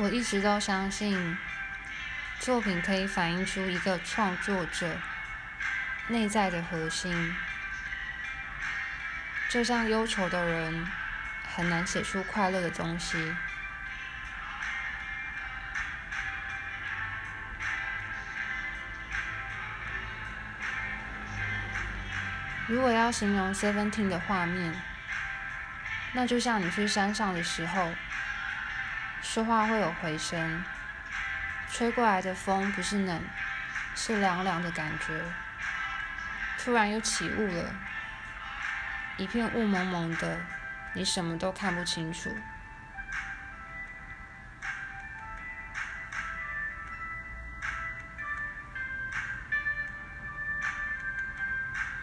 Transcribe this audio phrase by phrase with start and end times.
[0.00, 1.36] 我一直都相信，
[2.38, 4.96] 作品可以反映出一个创作者
[6.06, 7.34] 内在的核心。
[9.48, 10.86] 就像忧愁的人
[11.56, 13.34] 很难写出快乐的东西。
[22.68, 24.72] 如果要形容 Seventeen 的画面，
[26.12, 27.92] 那就像你去山上的时候。
[29.20, 30.64] 说话会有回声，
[31.70, 33.22] 吹过来的风不是冷，
[33.94, 35.22] 是凉凉的感觉。
[36.58, 37.74] 突然又起雾了，
[39.16, 40.40] 一片雾蒙蒙的，
[40.94, 42.34] 你什么都看不清楚。